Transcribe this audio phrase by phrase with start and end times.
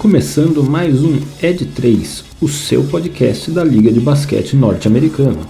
[0.00, 5.46] começando mais um Ed 3, o seu podcast da Liga de Basquete Norte-Americana.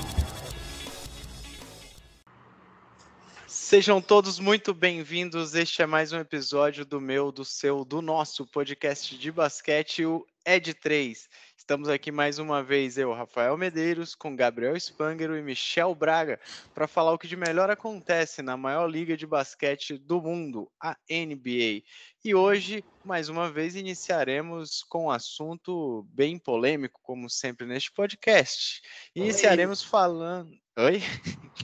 [3.47, 5.55] Sejam todos muito bem-vindos.
[5.55, 10.27] Este é mais um episódio do meu, do seu, do nosso podcast de basquete, o
[10.45, 11.29] Ed 3.
[11.71, 16.41] Estamos aqui mais uma vez, eu, Rafael Medeiros, com Gabriel Spangero e Michel Braga,
[16.75, 20.97] para falar o que de melhor acontece na maior liga de basquete do mundo, a
[21.09, 21.85] NBA.
[22.25, 28.83] E hoje, mais uma vez, iniciaremos com um assunto bem polêmico, como sempre neste podcast.
[29.15, 30.51] Iniciaremos falando.
[30.77, 31.01] Oi?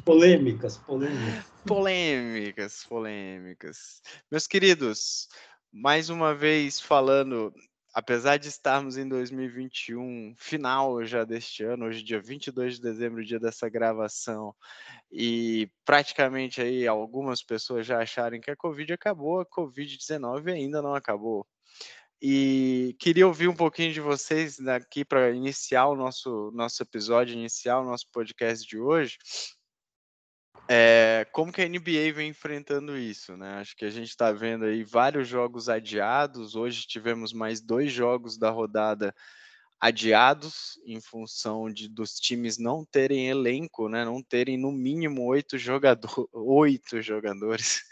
[0.05, 1.45] Polêmicas, polêmicas.
[1.66, 4.00] Polêmicas, polêmicas.
[4.30, 5.27] Meus queridos,
[5.73, 7.52] mais uma vez falando
[7.96, 13.41] apesar de estarmos em 2021, final já deste ano, hoje dia 22 de dezembro, dia
[13.41, 14.55] dessa gravação,
[15.10, 20.94] e praticamente aí algumas pessoas já acharem que a Covid acabou, a Covid-19 ainda não
[20.94, 21.47] acabou.
[22.20, 27.81] E queria ouvir um pouquinho de vocês aqui para iniciar o nosso, nosso episódio, iniciar
[27.81, 29.16] o nosso podcast de hoje.
[30.69, 33.55] É, como que a NBA vem enfrentando isso, né?
[33.61, 36.56] Acho que a gente está vendo aí vários jogos adiados.
[36.56, 39.14] Hoje tivemos mais dois jogos da rodada
[39.78, 44.05] adiados em função de dos times não terem elenco, né?
[44.05, 47.83] Não terem no mínimo oito, jogador, oito jogadores,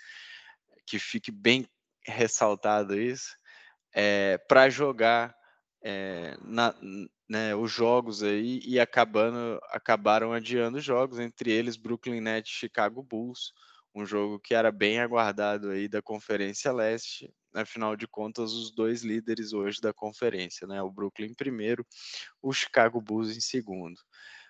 [0.87, 1.69] que fique bem
[2.07, 3.37] ressaltado isso,
[3.95, 5.35] é, para jogar
[5.83, 6.75] é, na,
[7.29, 13.53] né, os jogos aí e acabando, acabaram adiando jogos, entre eles Brooklyn Nets Chicago Bulls,
[13.95, 17.33] um jogo que era bem aguardado aí da Conferência Leste.
[17.55, 20.83] Afinal de contas, os dois líderes hoje da conferência, né?
[20.83, 21.87] O Brooklyn em primeiro,
[22.43, 24.01] o Chicago Bulls em segundo.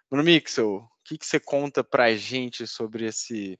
[0.09, 3.59] Bruno Mixel, o que, que você conta pra gente sobre esse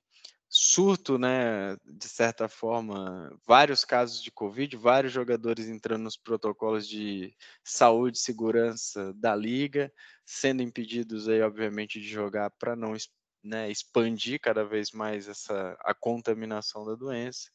[0.57, 7.35] surto, né, de certa forma, vários casos de Covid, vários jogadores entrando nos protocolos de
[7.65, 9.93] saúde e segurança da liga,
[10.25, 12.95] sendo impedidos aí, obviamente, de jogar para não
[13.43, 17.51] né, expandir cada vez mais essa a contaminação da doença.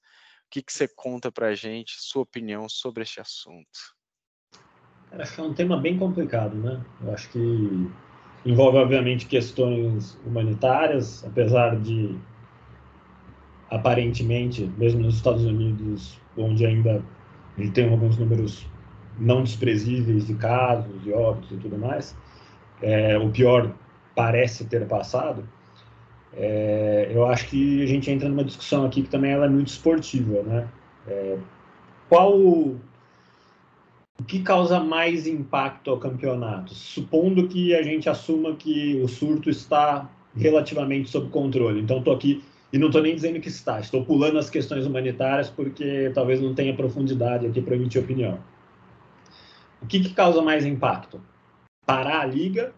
[0.47, 3.95] O que, que você conta para a gente, sua opinião sobre este assunto?
[5.13, 6.83] Acho que é um tema bem complicado, né?
[7.01, 7.39] Eu acho que
[8.45, 12.19] envolve, obviamente, questões humanitárias, apesar de
[13.69, 17.03] aparentemente, mesmo nos Estados Unidos, onde ainda
[17.61, 18.65] gente tem alguns números
[19.19, 22.15] não desprezíveis de casos, de óbitos e tudo mais,
[22.81, 23.73] é, o pior
[24.15, 25.47] parece ter passado,
[26.33, 29.67] é, eu acho que a gente entra numa discussão aqui que também ela é muito
[29.67, 30.67] esportiva, né?
[31.07, 31.37] É,
[32.07, 32.79] qual o
[34.27, 36.73] que causa mais impacto ao campeonato?
[36.73, 41.81] Supondo que a gente assuma que o surto está relativamente sob controle.
[41.81, 45.49] Então, estou aqui e não estou nem dizendo que está, estou pulando as questões humanitárias
[45.49, 48.39] porque talvez não tenha profundidade aqui para emitir opinião.
[49.81, 51.21] O que, que causa mais impacto?
[51.85, 52.73] Parar a liga,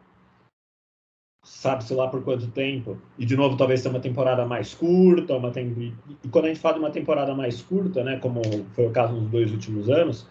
[1.44, 5.52] sabe-se lá por quanto tempo, e de novo talvez ter uma temporada mais curta, uma
[5.52, 5.94] tem...
[6.24, 8.42] e quando a gente fala de uma temporada mais curta, né, como
[8.74, 10.28] foi o caso nos dois últimos anos,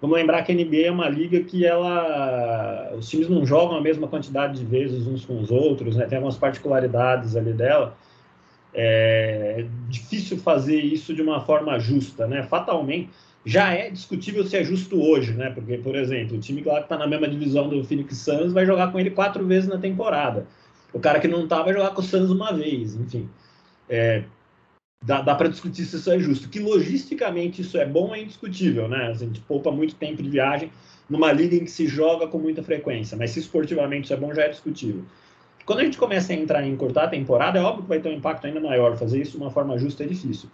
[0.00, 3.80] vamos lembrar que a NBA é uma liga que ela, os times não jogam a
[3.80, 7.96] mesma quantidade de vezes uns com os outros, né, tem algumas particularidades ali dela,
[8.72, 12.42] é difícil fazer isso de uma forma justa, né?
[12.42, 13.10] Fatalmente,
[13.44, 15.50] já é discutível se é justo hoje, né?
[15.50, 18.92] Porque, por exemplo, o time que está na mesma divisão do Phoenix Suns vai jogar
[18.92, 20.46] com ele quatro vezes na temporada.
[20.92, 23.28] O cara que não está vai jogar com o Suns uma vez, enfim.
[23.88, 24.24] É,
[25.04, 26.48] dá, dá para discutir se isso é justo.
[26.48, 29.08] Que logisticamente isso é bom é indiscutível, né?
[29.08, 30.70] A gente poupa muito tempo de viagem
[31.08, 34.32] numa liga em que se joga com muita frequência, mas se esportivamente isso é bom
[34.32, 35.04] já é discutível.
[35.70, 38.08] Quando a gente começa a entrar em cortar a temporada, é óbvio que vai ter
[38.08, 38.96] um impacto ainda maior.
[38.96, 40.50] Fazer isso de uma forma justa é difícil.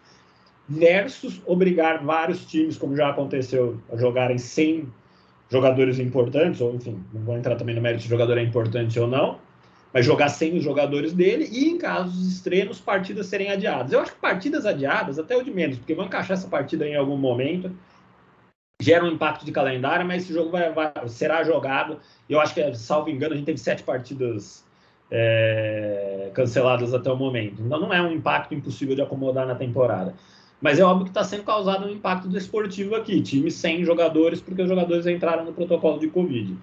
[0.68, 4.92] Versus obrigar vários times, como já aconteceu, a jogarem sem
[5.48, 9.08] jogadores importantes, ou enfim, não vou entrar também no mérito se jogador é importante ou
[9.08, 9.38] não,
[9.90, 13.92] mas jogar sem os jogadores dele e, em casos extremos, partidas serem adiadas.
[13.92, 16.94] Eu acho que partidas adiadas, até o de menos, porque vão encaixar essa partida em
[16.94, 17.74] algum momento,
[18.82, 22.00] gera um impacto de calendário, mas esse jogo vai, vai será jogado.
[22.28, 24.65] Eu acho que, salvo engano, a gente teve sete partidas
[25.10, 27.62] é, canceladas até o momento.
[27.62, 30.14] Então não é um impacto impossível de acomodar na temporada.
[30.60, 33.20] Mas é óbvio que está sendo causado um impacto desportivo aqui.
[33.20, 36.56] Time sem jogadores, porque os jogadores entraram no protocolo de Covid.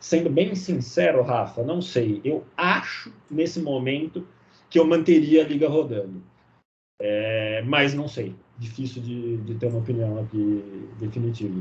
[0.00, 2.20] Sendo bem sincero, Rafa, não sei.
[2.24, 4.26] Eu acho, nesse momento,
[4.68, 6.22] que eu manteria a liga rodando.
[7.00, 8.34] É, mas não sei.
[8.58, 11.60] Difícil de, de ter uma opinião aqui definitiva.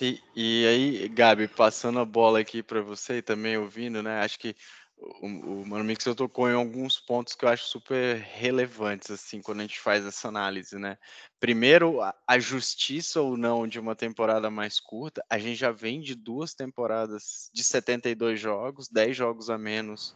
[0.00, 4.20] E, e aí, Gabi, passando a bola aqui para você e também ouvindo, né?
[4.20, 4.56] Acho que
[4.96, 9.60] o, o Mano Mixer tocou em alguns pontos que eu acho super relevantes, assim, quando
[9.60, 10.96] a gente faz essa análise, né?
[11.40, 16.00] Primeiro, a, a justiça ou não de uma temporada mais curta, a gente já vem
[16.00, 20.14] de duas temporadas de 72 jogos, 10 jogos a menos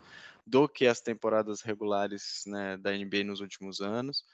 [0.49, 4.25] do que as temporadas regulares né, da NBA nos últimos anos.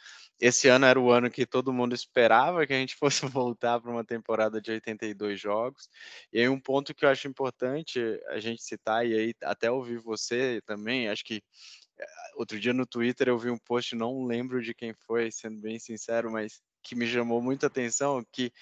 [0.40, 3.90] Esse ano era o ano que todo mundo esperava que a gente fosse voltar para
[3.90, 5.88] uma temporada de 82 jogos.
[6.32, 9.98] E aí um ponto que eu acho importante a gente citar, e aí até ouvir
[9.98, 11.42] você também, acho que
[11.98, 12.06] eh,
[12.36, 15.78] outro dia no Twitter eu vi um post, não lembro de quem foi, sendo bem
[15.78, 18.52] sincero, mas que me chamou muita atenção, que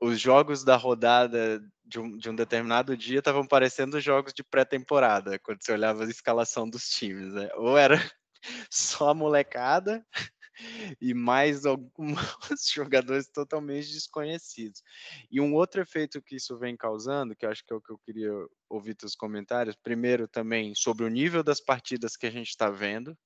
[0.00, 5.38] os jogos da rodada de um, de um determinado dia estavam parecendo jogos de pré-temporada,
[5.40, 7.34] quando você olhava a escalação dos times.
[7.34, 7.50] Né?
[7.54, 7.96] Ou era
[8.70, 10.04] só a molecada
[11.00, 12.18] e mais alguns
[12.72, 14.82] jogadores totalmente desconhecidos.
[15.30, 17.92] E um outro efeito que isso vem causando, que eu acho que é o que
[17.92, 18.32] eu queria
[18.68, 23.16] ouvir teus comentários, primeiro também sobre o nível das partidas que a gente está vendo.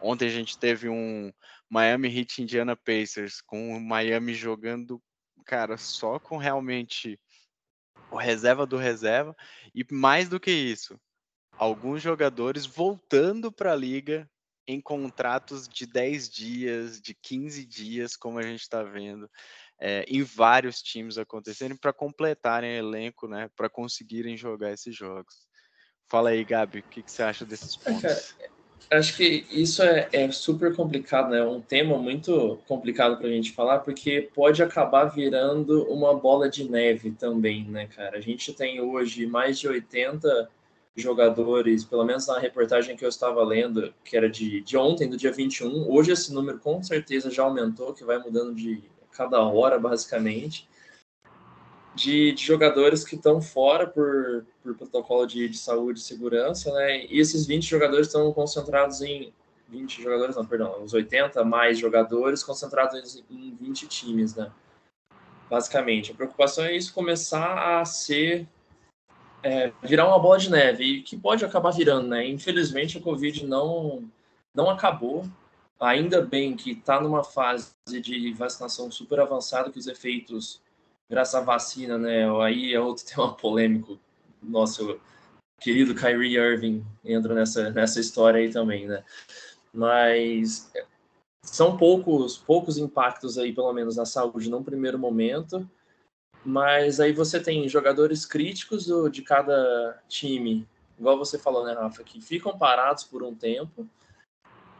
[0.00, 1.32] Ontem a gente teve um
[1.70, 5.00] Miami Heat Indiana Pacers com o Miami jogando
[5.46, 7.18] cara, só com realmente
[8.10, 9.34] o reserva do reserva
[9.74, 11.00] e mais do que isso,
[11.56, 14.28] alguns jogadores voltando para a liga
[14.66, 19.30] em contratos de 10 dias, de 15 dias, como a gente está vendo,
[19.78, 25.46] é, em vários times acontecendo para completarem o elenco, né, para conseguirem jogar esses jogos.
[26.08, 28.34] Fala aí, Gabi, o que, que você acha desses pontos?
[28.90, 31.40] Acho que isso é, é, super complicado, né?
[31.40, 36.48] É um tema muito complicado para a gente falar, porque pode acabar virando uma bola
[36.48, 38.16] de neve também, né, cara?
[38.16, 40.48] A gente tem hoje mais de 80
[40.94, 45.16] jogadores, pelo menos na reportagem que eu estava lendo, que era de, de ontem, do
[45.16, 45.90] dia 21.
[45.90, 50.68] Hoje esse número com certeza já aumentou, que vai mudando de cada hora, basicamente
[51.96, 57.06] de, de jogadores que estão fora por, por protocolo de, de saúde e segurança, né?
[57.06, 59.32] E esses 20 jogadores estão concentrados em
[59.68, 64.52] 20 jogadores, não, perdão, uns 80 mais jogadores concentrados em 20 times, né?
[65.48, 68.46] Basicamente, a preocupação é isso começar a ser
[69.42, 72.26] é, virar uma bola de neve e que pode acabar virando, né?
[72.28, 74.04] Infelizmente a Covid não
[74.54, 75.24] não acabou.
[75.78, 80.60] Ainda bem que está numa fase de vacinação super avançada que os efeitos
[81.08, 82.24] graças à vacina, né?
[82.42, 83.98] Aí é outro tema polêmico.
[84.42, 85.00] Nosso
[85.60, 89.02] querido Kyrie Irving entra nessa, nessa história aí também, né?
[89.72, 90.70] Mas
[91.42, 95.68] são poucos, poucos impactos aí, pelo menos na saúde, num primeiro momento.
[96.44, 100.66] Mas aí você tem jogadores críticos do, de cada time,
[100.98, 103.86] igual você falou, né, Rafa, que ficam parados por um tempo.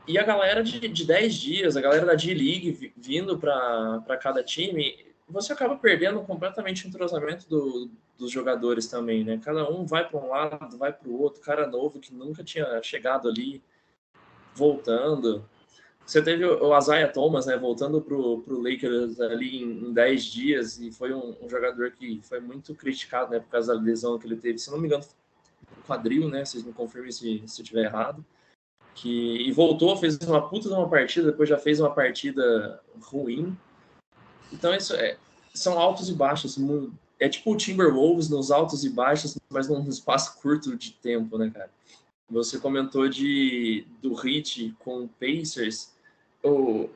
[0.07, 5.06] E a galera de, de 10 dias, a galera da D-League vindo para cada time,
[5.29, 9.41] você acaba perdendo completamente o entrosamento do, dos jogadores também, né?
[9.45, 12.81] Cada um vai para um lado, vai para o outro, cara novo que nunca tinha
[12.83, 13.63] chegado ali,
[14.55, 15.45] voltando.
[16.07, 20.79] Você teve o Isaiah Thomas, né, voltando para o Lakers ali em, em 10 dias,
[20.79, 24.25] e foi um, um, jogador que foi muito criticado, né, por causa da lesão que
[24.25, 25.05] ele teve, se não me engano,
[25.85, 28.25] quadril, né, vocês me confirmem se, se eu estiver errado,
[28.95, 33.59] que, e voltou, fez uma puta de uma partida, depois já fez uma partida ruim,
[34.53, 35.17] então, isso é,
[35.55, 36.59] são altos e baixos.
[37.19, 41.51] É tipo o Timberwolves nos altos e baixos, mas num espaço curto de tempo, né,
[41.53, 41.71] cara?
[42.29, 45.93] Você comentou de do Heat com o Pacers.
[46.43, 46.89] O,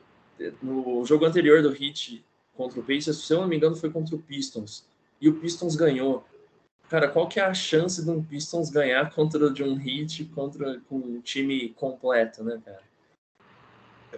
[0.61, 2.23] no jogo anterior do Heat
[2.55, 4.85] contra o Pacers, se eu não me engano, foi contra o Pistons.
[5.19, 6.25] E o Pistons ganhou.
[6.89, 10.81] Cara, qual que é a chance de um Pistons ganhar contra de um Heat contra
[10.89, 12.83] com um time completo, né, cara?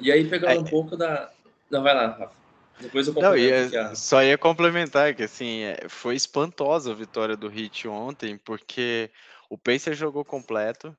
[0.02, 1.32] E aí pegando um pouco da,
[1.70, 2.43] não vai lá, Rafa.
[2.80, 7.48] Depois eu Não, ia, só ia complementar que assim, é, foi espantosa a vitória do
[7.48, 9.12] Heat ontem, porque
[9.50, 10.96] o Pacers jogou completo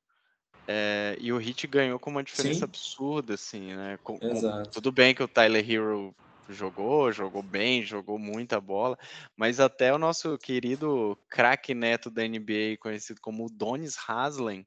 [0.67, 2.65] é, e o Heat ganhou com uma diferença Sim.
[2.65, 3.99] absurda, assim, né?
[4.03, 6.15] Com, com, tudo bem que o Tyler Hero
[6.49, 8.99] jogou, jogou bem, jogou muita bola,
[9.37, 14.67] mas até o nosso querido craque neto da NBA, conhecido como Donis Haslem,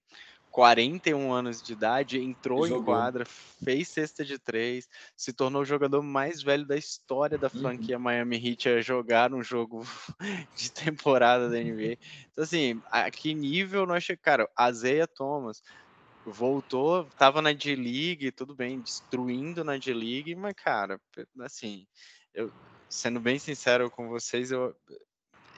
[0.58, 2.82] 41 anos de idade, entrou Jogou.
[2.82, 3.26] em quadra,
[3.64, 7.62] fez cesta de três, se tornou o jogador mais velho da história da uhum.
[7.62, 8.02] franquia uhum.
[8.02, 9.86] Miami Heat a jogar um jogo
[10.58, 12.00] de temporada da NBA.
[12.32, 14.24] Então, assim, a que nível nós chegamos?
[14.24, 15.62] Cara, Azeia Thomas
[16.26, 21.00] voltou, tava na D-League, tudo bem, destruindo na D-League, mas, cara,
[21.42, 21.86] assim,
[22.34, 22.52] eu,
[22.90, 24.76] sendo bem sincero com vocês, eu,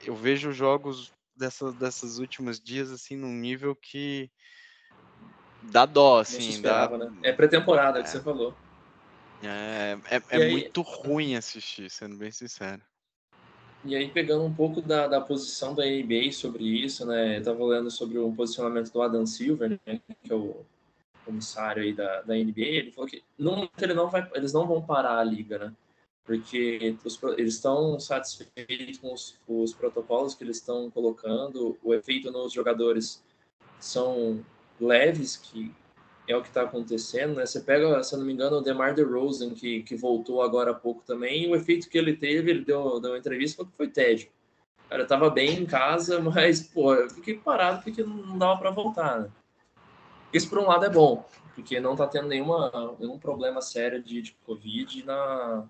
[0.04, 4.30] eu vejo jogos dessas, dessas últimos dias, assim, num nível que
[5.70, 6.60] Dá dó, assim.
[6.60, 6.88] Dá...
[6.88, 7.12] Né?
[7.22, 8.02] É pré-temporada é.
[8.02, 8.54] que você falou.
[9.42, 10.50] É, é, é aí...
[10.50, 12.82] muito ruim assistir, sendo bem sincero.
[13.82, 17.38] E aí, pegando um pouco da, da posição da NBA sobre isso, né?
[17.38, 20.00] Eu tava lendo sobre o posicionamento do Adam Silver, né?
[20.22, 20.66] que é o
[21.24, 24.82] comissário aí da, da NBA, ele falou que não, ele não vai, eles não vão
[24.82, 25.72] parar a liga, né?
[26.24, 32.30] Porque os, eles estão satisfeitos com os, os protocolos que eles estão colocando, o efeito
[32.30, 33.22] nos jogadores
[33.78, 34.44] são
[34.80, 35.72] leves, que
[36.28, 37.46] é o que está acontecendo, né?
[37.46, 40.74] Você pega, se eu não me engano, o DeMar DeRozan, que, que voltou agora há
[40.74, 43.76] pouco também, e o efeito que ele teve, ele deu, deu uma entrevista, falou que
[43.76, 44.28] foi tédio.
[44.88, 48.70] Cara, eu tava bem em casa, mas, pô, eu fiquei parado porque não dava para
[48.70, 49.30] voltar, né?
[50.32, 54.22] Isso, por um lado, é bom, porque não tá tendo nenhuma, nenhum problema sério de,
[54.22, 55.64] de Covid na,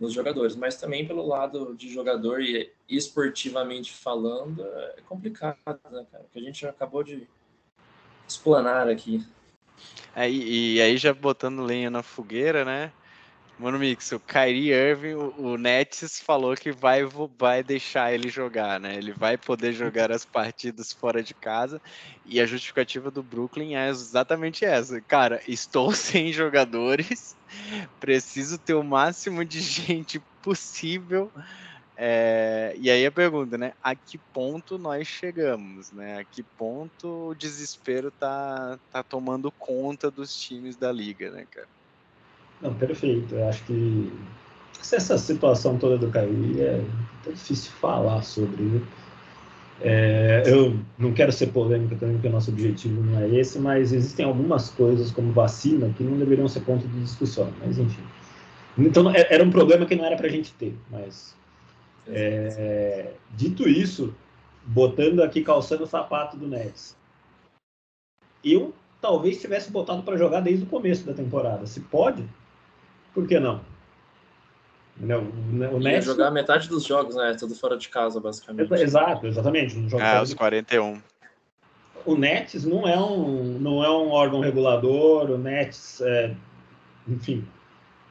[0.00, 5.56] nos jogadores, mas também pelo lado de jogador e esportivamente falando, é complicado,
[5.90, 6.26] né, cara?
[6.32, 7.28] Que a gente acabou de
[8.30, 9.24] explanar aqui.
[10.14, 12.92] É, e aí já botando lenha na fogueira, né?
[13.58, 17.02] Mano Mix, o Kyrie Irving, o, o Nets falou que vai,
[17.38, 18.96] vai deixar ele jogar, né?
[18.96, 21.80] Ele vai poder jogar as partidas fora de casa.
[22.24, 24.98] E a justificativa do Brooklyn é exatamente essa.
[25.02, 27.36] Cara, estou sem jogadores,
[28.00, 31.30] preciso ter o máximo de gente possível
[32.02, 33.74] é, e aí a pergunta, né?
[33.82, 36.20] A que ponto nós chegamos, né?
[36.20, 41.68] A que ponto o desespero tá, tá tomando conta dos times da liga, né, cara?
[42.62, 43.34] Não, perfeito.
[43.34, 44.10] Eu acho que
[44.80, 46.82] essa situação toda do Caí é,
[47.26, 48.62] é difícil falar sobre.
[48.62, 48.82] Né?
[49.82, 53.92] É, eu não quero ser polêmico também, porque o nosso objetivo não é esse, mas
[53.92, 57.52] existem algumas coisas, como vacina, que não deveriam ser ponto de discussão.
[57.60, 58.02] Mas, enfim.
[58.78, 61.38] Então, é, era um problema que não era para a gente ter, mas
[62.12, 64.14] é, dito isso,
[64.64, 66.96] botando aqui, calçando o sapato do Nets,
[68.44, 71.66] eu talvez tivesse botado para jogar desde o começo da temporada.
[71.66, 72.24] Se pode,
[73.14, 73.60] por que não?
[74.96, 75.22] Não,
[75.72, 76.04] o Nets...
[76.04, 77.34] jogar metade dos jogos, né?
[77.38, 78.72] Tudo fora de casa, basicamente.
[78.74, 79.78] Exato, exatamente.
[79.78, 81.00] Um jogo é, os 41.
[82.04, 86.34] O Nets não é um, não é um órgão regulador, o Nets, é,
[87.08, 87.46] enfim,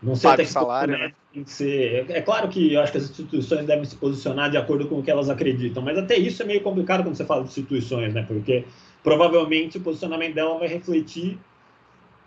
[0.02, 1.12] não sei Paga até que salário, né?
[1.34, 2.10] tem que ser.
[2.10, 5.00] É, é claro que eu acho que as instituições devem se posicionar de acordo com
[5.00, 8.14] o que elas acreditam, mas até isso é meio complicado quando você fala de instituições,
[8.14, 8.24] né?
[8.28, 8.66] Porque
[9.04, 11.38] provavelmente o posicionamento dela vai refletir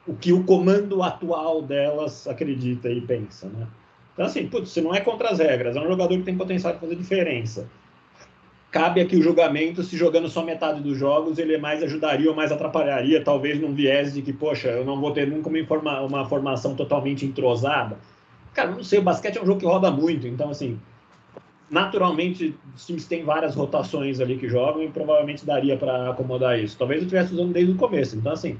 [0.06, 3.66] o que o comando atual delas acredita e pensa, né?
[4.12, 6.74] Então, assim, putz, se não é contra as regras, é um jogador que tem potencial
[6.74, 7.68] de fazer diferença.
[8.72, 12.50] Cabe aqui o julgamento se jogando só metade dos jogos ele mais ajudaria ou mais
[12.50, 16.24] atrapalharia, talvez num viés de que, poxa, eu não vou ter nunca uma, informa uma
[16.24, 17.98] formação totalmente entrosada.
[18.54, 20.80] Cara, não sei, o basquete é um jogo que roda muito, então, assim,
[21.68, 26.78] naturalmente os times têm várias rotações ali que jogam e provavelmente daria para acomodar isso.
[26.78, 28.16] Talvez eu estivesse usando desde o começo.
[28.16, 28.58] Então, assim,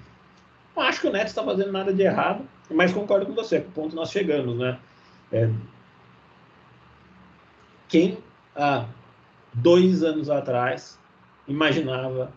[0.77, 3.71] não acho que o Neto está fazendo nada de errado, mas concordo com você, que
[3.71, 4.79] ponto nós chegamos, né?
[5.33, 5.49] É...
[7.89, 8.19] Quem
[8.55, 8.85] há
[9.55, 10.99] dois anos atrás
[11.47, 12.33] imaginava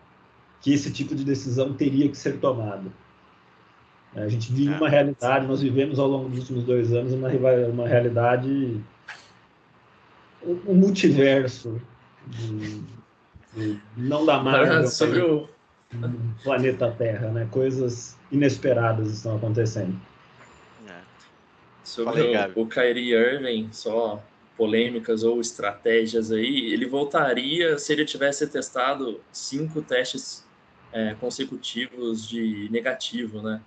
[0.60, 2.90] que esse tipo de decisão teria que ser tomada?
[4.14, 4.76] A gente vive é.
[4.76, 7.28] uma realidade, nós vivemos ao longo dos últimos dois anos uma,
[7.68, 8.80] uma realidade,
[10.42, 11.80] um multiverso,
[12.26, 12.82] de,
[13.54, 15.48] de não da Marvel, sobre o
[16.42, 17.46] planeta Terra, né?
[17.50, 20.00] Coisas inesperadas estão acontecendo.
[20.88, 21.00] É.
[21.84, 24.22] Sobre o, o Kyrie Irving, só
[24.56, 30.44] polêmicas ou estratégias aí, ele voltaria se ele tivesse testado cinco testes
[30.92, 33.60] é, consecutivos de negativo, né?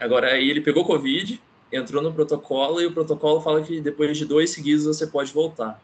[0.00, 1.40] Agora, aí ele pegou Covid,
[1.72, 5.80] entrou no protocolo e o protocolo fala que depois de dois seguidos você pode voltar.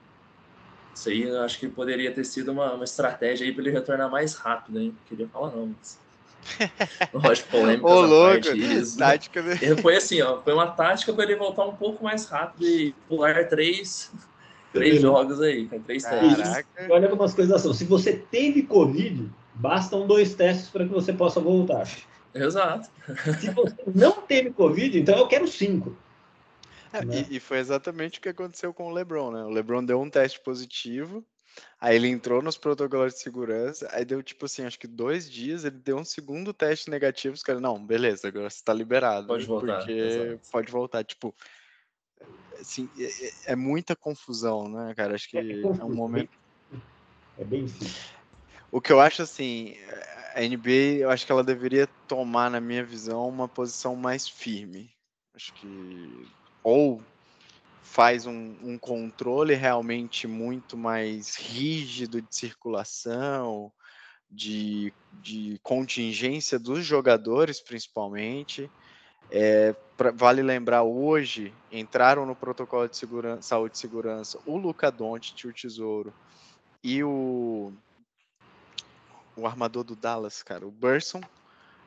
[0.95, 4.11] Isso aí eu acho que poderia ter sido uma, uma estratégia aí para ele retornar
[4.11, 4.97] mais rápido, hein?
[5.07, 6.04] Queria falar não, mas...
[7.13, 7.87] Lógico, polêmica.
[7.87, 9.43] Ô, louco, eles, tática.
[9.81, 13.49] Foi assim, ó, foi uma tática para ele voltar um pouco mais rápido e pular
[13.49, 14.13] três,
[14.73, 16.65] três jogos aí, com três testes.
[16.91, 17.73] Olha como as coisas são.
[17.73, 21.89] Se você teve Covid, bastam dois testes para que você possa voltar.
[22.35, 22.91] Exato.
[23.41, 25.97] Se você não teve Covid, então eu quero cinco.
[26.93, 27.27] É, né?
[27.29, 29.43] e, e, foi exatamente o que aconteceu com o LeBron, né?
[29.43, 31.25] O LeBron deu um teste positivo,
[31.81, 35.65] aí ele entrou nos protocolos de segurança, aí deu tipo assim, acho que dois dias,
[35.65, 39.27] ele deu um segundo teste negativo, os caras, não, beleza, agora você tá liberado.
[39.27, 39.79] Pode voltar.
[39.79, 41.35] Porque pode voltar, tipo,
[42.61, 45.15] assim, é, é, é, muita confusão, né, cara?
[45.15, 46.31] Acho que é, é um momento...
[47.39, 48.15] É bem difícil.
[48.71, 49.77] O que eu acho assim,
[50.35, 54.91] a NBA, eu acho que ela deveria tomar, na minha visão, uma posição mais firme.
[55.35, 56.29] Acho que
[56.63, 57.03] ou
[57.85, 63.71] faz um, um controle realmente muito mais rígido de circulação,
[64.31, 68.71] de, de contingência dos jogadores, principalmente.
[69.31, 74.91] É, pra, vale lembrar, hoje entraram no protocolo de segurança, saúde e segurança o Luca
[74.91, 76.13] Doncic, o Tesouro,
[76.83, 77.71] e o,
[79.37, 81.21] o armador do Dallas, cara, o Burson.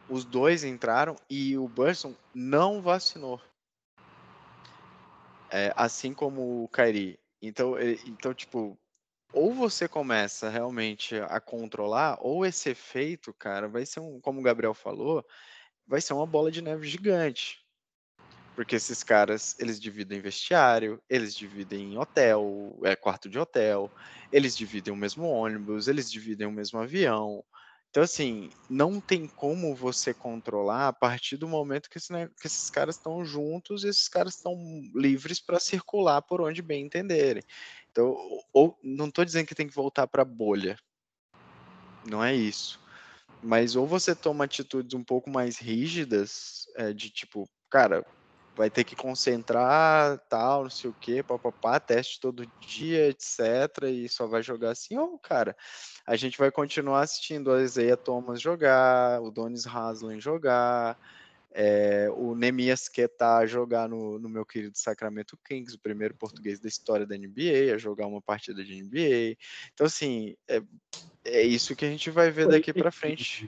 [0.08, 3.42] Os dois entraram e o Burson não vacinou.
[5.52, 7.20] É, assim como o Kyrie.
[7.42, 7.76] Então,
[8.06, 8.78] então, tipo,
[9.32, 14.44] ou você começa realmente a controlar, ou esse efeito, cara, vai ser um, como o
[14.44, 15.26] Gabriel falou,
[15.88, 17.66] vai ser uma bola de neve gigante.
[18.56, 23.92] Porque esses caras, eles dividem vestiário, eles dividem hotel, é quarto de hotel,
[24.32, 27.44] eles dividem o mesmo ônibus, eles dividem o mesmo avião.
[27.90, 32.48] Então, assim, não tem como você controlar a partir do momento que, esse, né, que
[32.48, 34.56] esses caras estão juntos e esses caras estão
[34.94, 37.44] livres para circular por onde bem entenderem.
[37.92, 38.16] Então,
[38.54, 40.78] ou, não estou dizendo que tem que voltar para a bolha.
[42.06, 42.80] Não é isso.
[43.42, 48.06] Mas ou você toma atitudes um pouco mais rígidas, é, de tipo, cara,
[48.58, 53.84] vai ter que concentrar, tal, não sei o quê, papapá, teste todo dia, etc.
[53.84, 55.56] E só vai jogar assim, ou, cara,
[56.08, 60.98] a gente vai continuar assistindo a Isaiah Thomas jogar, o Donis Haslem jogar,
[61.52, 66.68] é, o Nemias Quetá jogar no, no, meu querido Sacramento Kings, o primeiro português da
[66.68, 69.38] história da NBA, a jogar uma partida de NBA.
[69.72, 70.64] Então, assim, é,
[71.24, 73.48] é isso que a gente vai ver daqui para frente.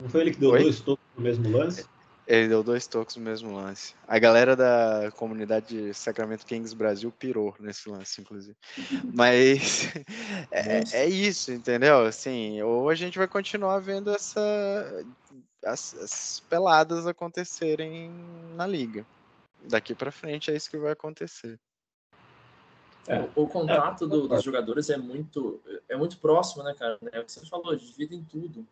[0.00, 0.62] Não foi ele que deu Oi?
[0.62, 1.86] dois toques no mesmo lance?
[2.26, 3.94] Ele deu dois toques no mesmo lance.
[4.08, 8.56] A galera da comunidade Sacramento Kings Brasil pirou nesse lance, inclusive.
[9.14, 9.92] Mas
[10.50, 12.06] é, é, isso, entendeu?
[12.06, 14.40] Assim, ou a gente vai continuar vendo essa
[15.64, 18.10] as, as peladas acontecerem
[18.54, 19.04] na liga.
[19.62, 21.58] Daqui para frente é isso que vai acontecer.
[23.06, 23.20] É.
[23.34, 24.08] O, o, contato é.
[24.08, 26.98] do, dos jogadores é muito, é muito próximo, né, cara?
[27.12, 28.66] É o que você falou, dividem tudo.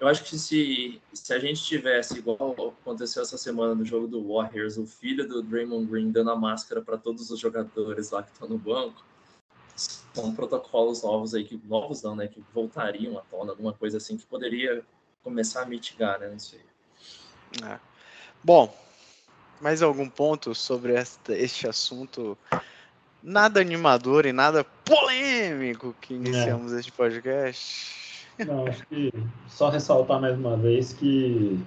[0.00, 4.34] Eu acho que se, se a gente tivesse, igual aconteceu essa semana no jogo do
[4.34, 8.32] Warriors, o filho do Draymond Green dando a máscara para todos os jogadores lá que
[8.32, 9.04] estão no banco,
[9.76, 12.26] são protocolos novos aí, que novos não, né?
[12.26, 14.82] Que voltariam à tona, alguma coisa assim, que poderia
[15.22, 16.34] começar a mitigar, né?
[16.36, 17.70] Isso aí.
[17.70, 17.78] É.
[18.42, 18.76] Bom,
[19.60, 22.36] mais algum ponto sobre esta, este assunto
[23.22, 26.80] nada animador e nada polêmico que iniciamos é.
[26.80, 28.01] este podcast?
[28.46, 29.12] Não, acho que
[29.48, 31.58] só ressaltar mais uma vez que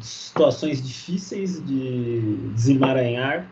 [0.00, 2.20] situações difíceis de
[2.54, 3.50] desemaranhar.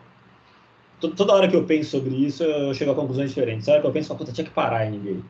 [0.99, 3.65] Toda hora que eu penso sobre isso, eu chego a conclusões diferentes.
[3.65, 5.25] Toda hora que eu penso, puta, tinha que parar em ninguém.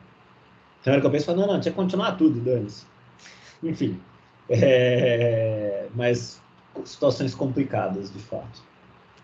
[0.82, 2.86] Toda hora que eu penso, não, não, tinha que continuar tudo, dane-se.
[3.62, 4.00] Enfim.
[4.48, 5.88] É...
[5.94, 6.40] Mas
[6.84, 8.62] situações complicadas, de fato.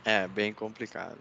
[0.04, 1.18] É, bem complicado.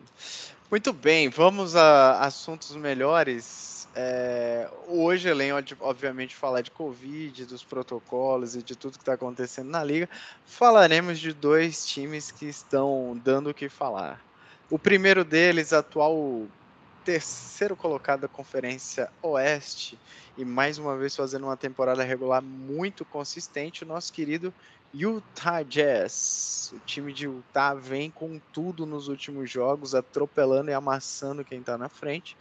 [0.70, 3.81] Muito bem, vamos a assuntos melhores.
[3.94, 9.70] É, hoje, além, obviamente, falar de Covid, dos protocolos e de tudo que está acontecendo
[9.70, 10.10] na liga,
[10.46, 14.22] falaremos de dois times que estão dando o que falar.
[14.70, 16.48] O primeiro deles, atual
[17.04, 20.00] terceiro colocado da Conferência Oeste,
[20.38, 24.54] e mais uma vez fazendo uma temporada regular muito consistente, o nosso querido
[24.94, 26.74] Utah Jazz.
[26.74, 31.78] O time de Utah vem com tudo nos últimos jogos, atropelando e amassando quem está
[31.78, 32.38] na frente.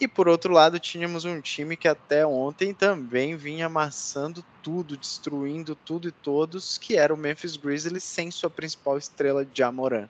[0.00, 5.74] E por outro lado, tínhamos um time que até ontem também vinha amassando tudo, destruindo
[5.74, 10.08] tudo e todos, que era o Memphis Grizzlies sem sua principal estrela, Jamoran.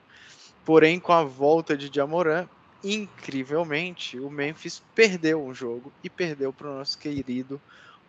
[0.63, 2.47] Porém, com a volta de Jamoran,
[2.83, 7.59] incrivelmente, o Memphis perdeu um jogo e perdeu para o nosso querido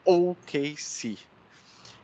[0.05, 1.16] OKC.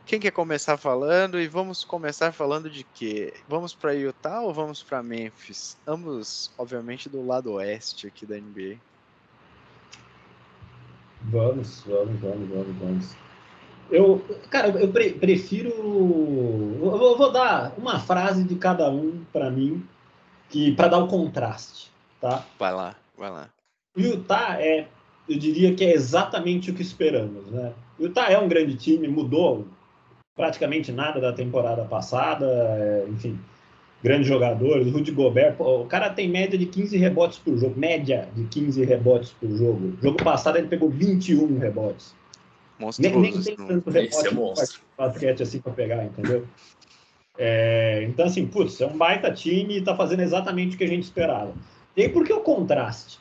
[0.06, 1.38] Quem quer começar falando?
[1.38, 3.34] E vamos começar falando de quê?
[3.46, 5.76] Vamos para Utah ou vamos para Memphis?
[5.86, 8.78] Ambos, obviamente, do lado oeste aqui da NBA.
[11.28, 13.16] Vamos, vamos, vamos, vamos, vamos.
[13.90, 15.70] Eu, cara, eu pre prefiro.
[15.70, 19.84] Eu vou, vou, dar uma frase de cada um para mim,
[20.48, 22.44] que para dar o contraste, tá?
[22.58, 23.48] Vai lá, vai lá.
[23.96, 24.88] Utah é,
[25.28, 27.72] eu diria que é exatamente o que esperamos, né?
[27.98, 29.66] Utah é um grande time, mudou
[30.36, 33.38] praticamente nada da temporada passada, é, enfim
[34.06, 38.28] grandes jogadores, Rudy Gobert, pô, o cara tem média de 15 rebotes por jogo, média
[38.36, 39.98] de 15 rebotes por jogo.
[40.00, 42.14] Jogo passado ele pegou 21 rebotes.
[42.78, 43.18] Monstruoso.
[43.18, 44.54] Nem, nem tem tanto rebote é no
[44.96, 46.46] basquete assim para pegar, entendeu?
[47.36, 50.88] É, então, assim, putz, é um baita time e tá fazendo exatamente o que a
[50.88, 51.52] gente esperava.
[51.96, 53.18] E aí, por que o contraste?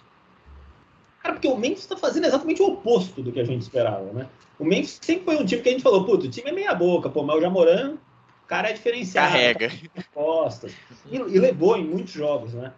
[1.23, 4.27] Cara, porque o Memphis está fazendo exatamente o oposto do que a gente esperava, né?
[4.59, 6.75] O Memphis sempre foi um time que a gente falou, putz, o time é meia
[6.75, 7.97] boca, pô, mas o Jamoran
[8.45, 9.31] o cara é diferenciado.
[9.31, 9.71] Carrega.
[10.13, 10.71] Costas.
[11.11, 12.71] E, e, levou em muitos jogos, né?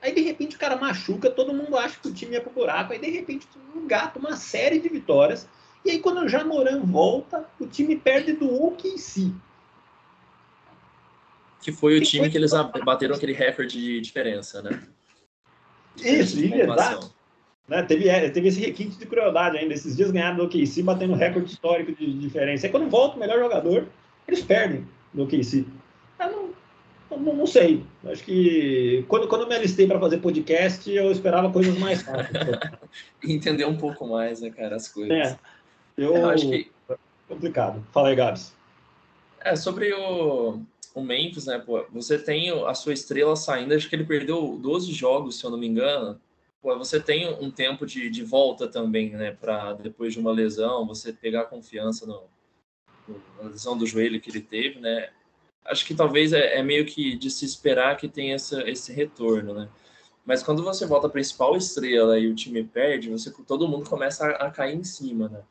[0.00, 2.94] Aí, de repente, o cara machuca, todo mundo acha que o time ia pro buraco.
[2.94, 5.46] Aí, de repente, um gato, uma série de vitórias.
[5.84, 9.30] E aí, quando o Jamoran volta, o time perde do OKC.
[11.60, 12.52] Que foi o time que eles
[12.82, 14.82] bateram aquele recorde de diferença, né?
[15.98, 17.14] Isso, e exato.
[17.68, 17.82] Né?
[17.82, 19.74] Teve, é, teve esse requinte de crueldade ainda.
[19.74, 22.66] Esses dias ganharam do OKC, batendo recorde histórico de, diferença.
[22.66, 23.86] Aí quando volta o melhor jogador,
[24.26, 25.66] eles perdem do OKC.
[26.18, 27.84] Eu não, não, não sei.
[28.04, 32.30] Acho que quando, quando eu me alistei para fazer podcast, eu esperava coisas mais fáceis.
[33.24, 35.10] Entender um pouco mais, né, cara, as coisas.
[35.10, 35.38] É.
[35.96, 36.70] Eu, eu acho que...
[37.28, 37.84] Complicado.
[37.92, 38.54] Fala aí, Gabs.
[39.40, 40.60] É, sobre o,
[40.94, 44.92] o Memphis, né, pô, você tem a sua estrela saindo, acho que ele perdeu 12
[44.92, 46.20] jogos, se eu não me engano.
[46.60, 50.86] Pô, você tem um tempo de, de volta também, né, para depois de uma lesão,
[50.86, 52.24] você pegar confiança no,
[53.40, 55.10] na lesão do joelho que ele teve, né.
[55.64, 59.54] Acho que talvez é, é meio que de se esperar que tenha essa, esse retorno,
[59.54, 59.68] né.
[60.24, 64.26] Mas quando você volta a principal estrela e o time perde, você todo mundo começa
[64.26, 65.42] a, a cair em cima, né.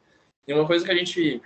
[0.48, 1.42] E uma coisa que a gente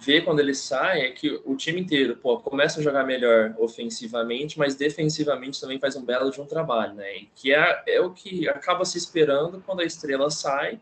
[0.00, 4.58] vê quando ele sai é que o time inteiro pô, começa a jogar melhor ofensivamente,
[4.58, 7.16] mas defensivamente também faz um belo de um trabalho, né?
[7.16, 10.80] E que é, é o que acaba se esperando quando a estrela sai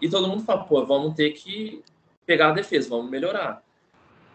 [0.00, 1.82] e todo mundo fala, pô, vamos ter que
[2.26, 3.62] pegar a defesa, vamos melhorar.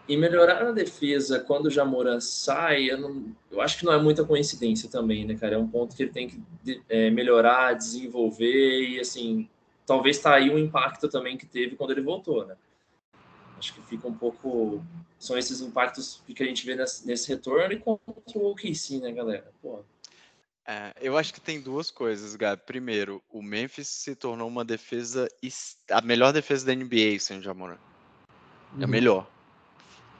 [0.07, 4.01] E melhorar na defesa quando o Jamoran sai, eu, não, eu acho que não é
[4.01, 5.55] muita coincidência também, né, cara?
[5.55, 6.43] É um ponto que ele tem que
[6.89, 9.47] é, melhorar, desenvolver e, assim,
[9.85, 12.55] talvez tá aí o impacto também que teve quando ele voltou, né?
[13.57, 14.83] Acho que fica um pouco.
[15.17, 19.09] São esses impactos que a gente vê nesse, nesse retorno e contra o OKC, né,
[19.13, 19.49] galera?
[19.61, 19.85] Pô.
[20.65, 22.61] É, eu acho que tem duas coisas, Gabi.
[22.65, 25.29] Primeiro, o Memphis se tornou uma defesa,
[25.89, 27.75] a melhor defesa da NBA, sem Jamoran.
[27.75, 28.87] É a uhum.
[28.87, 29.29] melhor.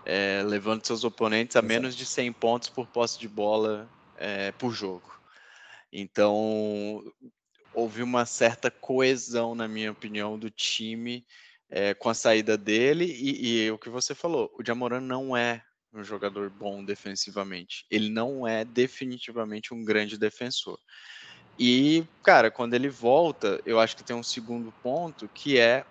[0.06, 1.74] É, levando seus oponentes a Exato.
[1.74, 5.12] menos de 100 pontos por posse de bola é, por jogo.
[5.92, 7.04] Então,
[7.74, 11.26] houve uma certa coesão, na minha opinião, do time
[11.70, 15.64] é, com a saída dele e, e, o que você falou, o Jamoran não é
[15.94, 17.86] um jogador bom defensivamente.
[17.90, 20.80] Ele não é definitivamente um grande defensor.
[21.58, 25.86] E, cara, quando ele volta, eu acho que tem um segundo ponto que é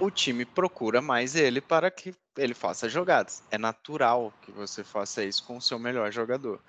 [0.00, 3.42] o time procura mais ele para que ele faça jogadas.
[3.50, 6.60] É natural que você faça isso com o seu melhor jogador.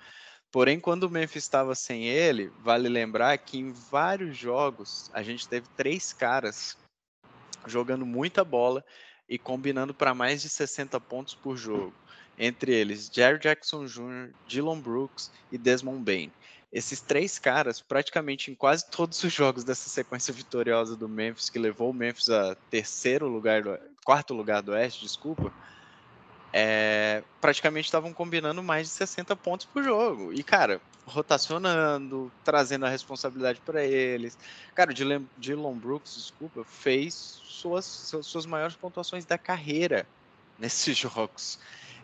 [0.50, 5.48] Porém, quando o Memphis estava sem ele, vale lembrar que em vários jogos a gente
[5.48, 6.76] teve três caras
[7.66, 8.84] jogando muita bola
[9.28, 11.94] e combinando para mais de 60 pontos por jogo.
[12.38, 16.30] Entre eles, Jerry Jackson Jr., Dylan Brooks e Desmond Bain.
[16.72, 21.58] Esses três caras, praticamente em quase todos os jogos dessa sequência vitoriosa do Memphis, que
[21.58, 23.62] levou o Memphis a terceiro lugar,
[24.04, 25.52] quarto lugar do Oeste, desculpa,
[26.52, 30.32] é, praticamente estavam combinando mais de 60 pontos por jogo.
[30.32, 34.36] E, cara, rotacionando, trazendo a responsabilidade para eles.
[34.74, 40.06] Cara, o Dylan, Brooks, desculpa, fez suas, suas maiores pontuações da carreira
[40.58, 41.58] nesses jogos.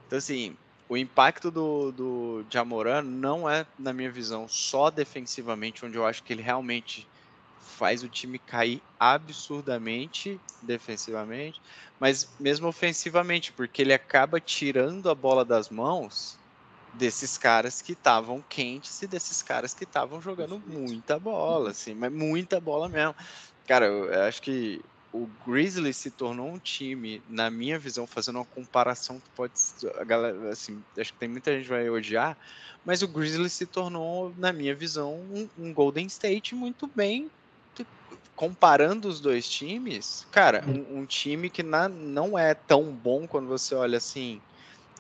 [0.07, 0.57] Então, assim,
[0.89, 6.23] o impacto do, do Jamoran não é, na minha visão, só defensivamente, onde eu acho
[6.23, 7.07] que ele realmente
[7.79, 11.61] faz o time cair absurdamente defensivamente,
[12.01, 16.37] mas mesmo ofensivamente, porque ele acaba tirando a bola das mãos
[16.93, 22.13] desses caras que estavam quentes e desses caras que estavam jogando muita bola, assim, mas
[22.13, 23.15] muita bola mesmo.
[23.67, 28.47] Cara, eu acho que o Grizzlies se tornou um time, na minha visão, fazendo uma
[28.47, 29.55] comparação que pode,
[29.97, 32.37] a galera, assim, acho que tem muita gente que vai odiar,
[32.85, 37.31] mas o Grizzlies se tornou, na minha visão, um, um Golden State muito bem
[38.37, 43.49] comparando os dois times, cara, um, um time que na, não é tão bom quando
[43.49, 44.41] você olha assim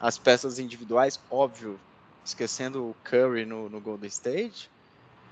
[0.01, 1.79] as peças individuais, óbvio,
[2.25, 4.69] esquecendo o Curry no, no Golden State,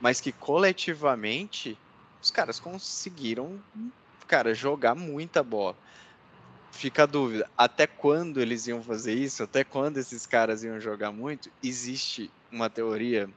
[0.01, 1.77] mas que coletivamente
[2.23, 3.61] os caras conseguiram,
[4.27, 5.77] cara, jogar muita bola.
[6.73, 9.43] Fica a dúvida, até quando eles iam fazer isso?
[9.43, 11.51] Até quando esses caras iam jogar muito?
[11.63, 13.29] Existe uma teoria,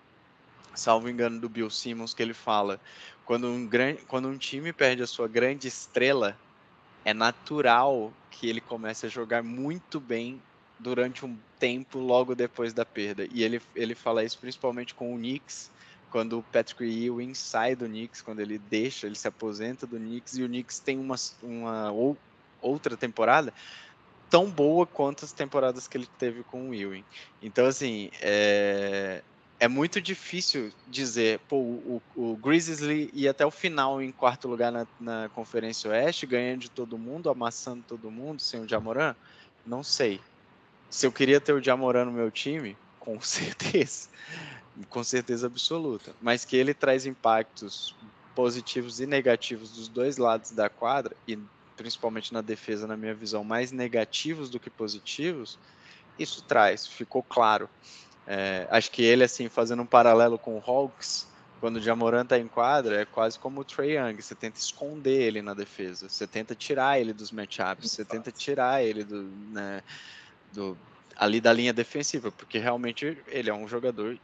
[0.79, 2.79] salvo engano, do Bill Simmons, que ele fala:
[3.25, 6.37] quando um, grande, quando um time perde a sua grande estrela,
[7.05, 10.41] é natural que ele comece a jogar muito bem
[10.79, 13.27] durante um tempo logo depois da perda.
[13.31, 15.69] E ele, ele fala isso principalmente com o Knicks,
[16.09, 20.37] quando o Patrick Ewing sai do Knicks, quando ele deixa, ele se aposenta do Knicks
[20.37, 22.17] e o Knicks tem uma, uma ou,
[22.61, 23.53] outra temporada
[24.29, 27.03] tão boa quanto as temporadas que ele teve com o Ewing.
[27.41, 29.23] Então, assim, é,
[29.59, 34.71] é muito difícil dizer, pô, o, o Grizzlies ia até o final em quarto lugar
[34.71, 39.13] na, na Conferência Oeste, ganhando de todo mundo, amassando todo mundo, sem o Jamoran?
[39.65, 40.21] Não sei.
[40.89, 44.07] Se eu queria ter o Jamoran no meu time, com certeza.
[44.87, 46.15] Com certeza absoluta.
[46.21, 47.93] Mas que ele traz impactos
[48.33, 51.37] positivos e negativos dos dois lados da quadra, e
[51.75, 55.59] principalmente na defesa, na minha visão, mais negativos do que positivos,
[56.17, 57.69] isso traz, ficou claro.
[58.31, 61.27] É, acho que ele, assim, fazendo um paralelo com o Hawks,
[61.59, 64.21] quando o Jamoran tá em quadra, é quase como o Trey Young.
[64.21, 68.83] Você tenta esconder ele na defesa, você tenta tirar ele dos matchups, você tenta tirar
[68.83, 69.81] ele do, né,
[70.53, 70.77] do,
[71.15, 74.15] ali da linha defensiva, porque realmente ele é um jogador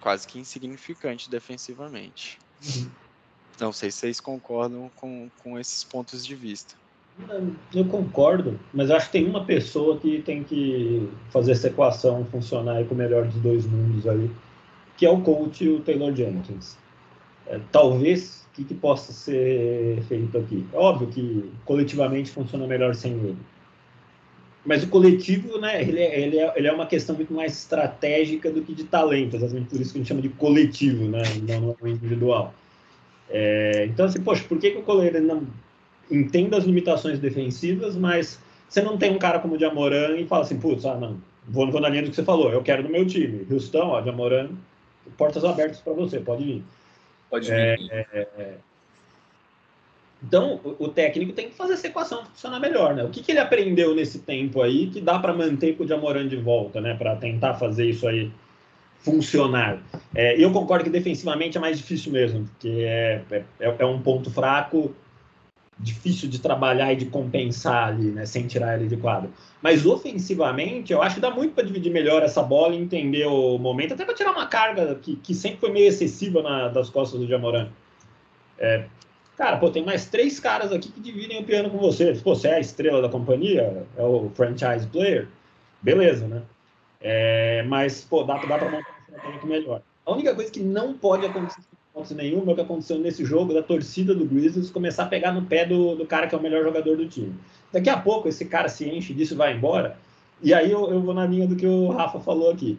[0.00, 2.38] quase que insignificante defensivamente.
[2.64, 2.90] Uhum.
[3.60, 6.74] Não sei se vocês concordam com, com esses pontos de vista.
[7.72, 12.84] Eu concordo, mas acho que tem uma pessoa que tem que fazer essa equação funcionar
[12.84, 14.28] com o melhor dos dois mundos aí,
[14.96, 16.76] que é o coach o Taylor Jenkins.
[17.46, 20.66] É, talvez o que, que, possa ser feito aqui?
[20.72, 23.36] Óbvio que coletivamente funciona melhor sem ele.
[24.66, 28.50] Mas o coletivo, né, ele é, ele, é, ele é uma questão muito mais estratégica
[28.50, 31.76] do que de talento, exatamente por isso que a gente chama de coletivo, né, não
[31.88, 32.54] individual.
[33.28, 35.46] É, então, assim, poxa, por que, que o Coleiro não
[36.10, 40.42] entende as limitações defensivas, mas você não tem um cara como o Jamoran e fala
[40.42, 42.88] assim, putz, ah, não, vou, vou na linha do que você falou, eu quero no
[42.88, 43.46] meu time.
[43.50, 44.50] Houston, ó, Jamoran,
[45.16, 46.64] portas abertas para você, pode vir.
[47.30, 47.54] Pode vir.
[47.54, 48.54] É, é, é,
[50.26, 53.04] então, o, o, técnico tem que fazer essa equação funcionar melhor, né?
[53.04, 56.26] O que, que ele aprendeu nesse tempo aí que dá para manter com o Jamoran
[56.26, 56.94] de volta, né?
[56.94, 58.30] Para tentar fazer isso aí
[59.00, 59.82] funcionar.
[60.14, 63.44] É, eu concordo que defensivamente é mais difícil mesmo, porque é, é,
[63.78, 64.94] é, um ponto fraco,
[65.78, 69.30] difícil de trabalhar e de compensar ali, né, sem tirar ele de quadro.
[69.60, 73.58] Mas ofensivamente, eu acho que dá muito para dividir melhor essa bola e entender o
[73.58, 77.20] momento, até para tirar uma carga que, que sempre foi meio excessiva na, das costas
[77.20, 77.68] do Jamoran.
[78.58, 78.84] É,
[79.36, 82.14] cara, pô, tem mais três caras aqui que dividem o piano com você.
[82.22, 85.28] Pô, você é a estrela da companhia, é o franchise player,
[85.82, 86.42] beleza, né?
[87.00, 88.94] É, mas, pô, dá, dá para montar
[89.28, 89.82] muito melhor.
[90.06, 91.60] A única coisa que não pode acontecer
[91.96, 95.32] em nenhum é o que aconteceu nesse jogo da torcida do Grizzlies começar a pegar
[95.32, 97.32] no pé do, do cara que é o melhor jogador do time.
[97.72, 99.96] Daqui a pouco esse cara se enche disso e vai embora.
[100.42, 102.76] E aí eu, eu vou na linha do que o Rafa falou aqui.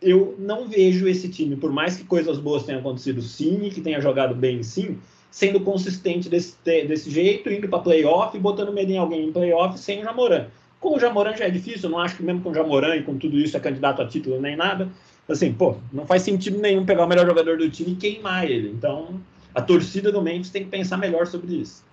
[0.00, 4.00] Eu não vejo esse time, por mais que coisas boas tenham acontecido sim, que tenha
[4.00, 4.98] jogado bem sim,
[5.30, 10.00] sendo consistente desse, desse jeito, indo para playoff botando medo em alguém em playoff sem
[10.00, 10.46] o Jamoran.
[10.78, 13.02] Com o Jamoran já é difícil, eu não acho que mesmo com o Jamoran e
[13.02, 14.88] com tudo isso é candidato a título nem nada
[15.28, 18.70] assim, pô, não faz sentido nenhum pegar o melhor jogador do time e queimar ele.
[18.70, 19.20] Então,
[19.54, 21.84] a torcida do Memphis tem que pensar melhor sobre isso.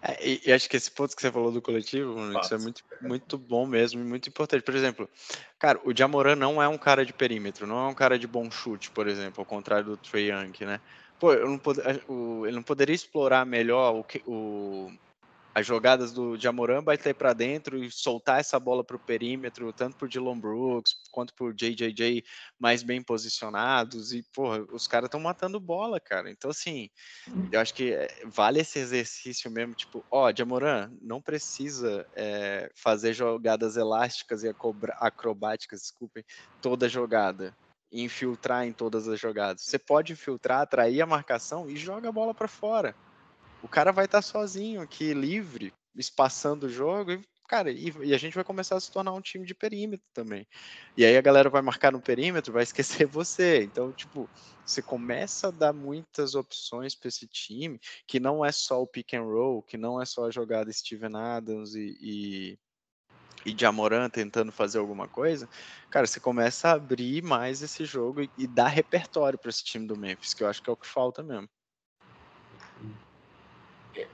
[0.00, 2.82] É, e, e, acho que esse ponto que você falou do coletivo, isso é muito,
[3.00, 4.62] muito bom mesmo e muito importante.
[4.62, 5.08] Por exemplo,
[5.58, 8.50] cara, o Jamoran não é um cara de perímetro, não é um cara de bom
[8.50, 10.80] chute, por exemplo, ao contrário do Trey Young, né?
[11.20, 11.78] Pô, eu não pod...
[11.78, 14.90] ele não poderia explorar melhor o, que, o,
[15.54, 19.96] as jogadas do Jamoran bater para dentro e soltar essa bola para o perímetro, tanto
[19.96, 22.24] por Dylan Brooks quanto por JJJ
[22.58, 24.12] mais bem posicionados.
[24.12, 26.30] E, porra, os caras estão matando bola, cara.
[26.30, 26.90] Então, assim,
[27.52, 33.12] eu acho que eh, vale esse exercício mesmo, tipo, ó, Jamoran, não precisa é, fazer
[33.12, 34.52] jogadas elásticas e
[34.98, 36.24] acrobáticas, desculpem,
[36.60, 37.54] toda jogada.
[37.92, 39.62] Infiltrar em todas as jogadas.
[39.62, 42.96] Você pode infiltrar, atrair a marcação e joga a bola para fora
[43.62, 48.14] o cara vai estar tá sozinho aqui, livre, espaçando o jogo, e, cara, e, e,
[48.14, 50.46] a gente vai começar a se tornar um time de perímetro também.
[50.96, 52.62] E aí a galera vai marcar no perímetro, vai
[53.04, 53.62] esquecer você.
[53.62, 54.28] Então, tipo,
[54.64, 59.14] você começa a dar muitas opções para esse time, que não é só o pick
[59.14, 62.58] and roll, que não é só a jogada Steven Adams e, e
[63.44, 65.48] e Jamoran tentando fazer alguma coisa,
[65.90, 69.86] cara, você começa a abrir mais esse jogo e, e dar repertório para esse time
[69.86, 71.48] do Memphis, que eu acho que é o que falta mesmo.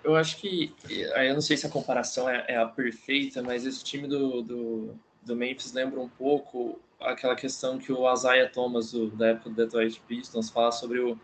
[0.03, 3.85] Eu acho que, eu não sei se a comparação é, é a perfeita, mas esse
[3.85, 9.09] time do, do, do, Memphis lembra um pouco aquela questão que o Isaiah Thomas, do,
[9.11, 11.19] da época do Detroit Pistons, fala sobre o,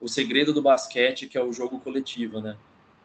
[0.00, 2.56] o segredo do basquete, que é o jogo coletivo, né?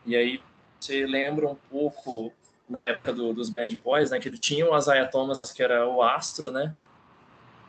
[0.05, 0.41] E aí
[0.79, 2.31] você lembra um pouco
[2.69, 4.19] na época do, dos Bad Boys, né?
[4.19, 6.75] Que ele tinha o Isaiah Thomas, que era o astro, né?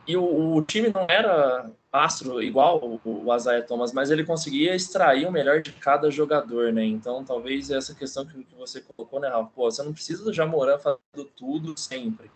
[0.05, 5.25] E o, o time não era astro igual o, o Thomas, mas ele conseguia extrair
[5.25, 6.83] o melhor de cada jogador, né?
[6.83, 9.51] Então, talvez essa questão que, que você colocou, né, Rafa?
[9.55, 12.29] Pô, você não precisa do Jamoran fazendo tudo sempre,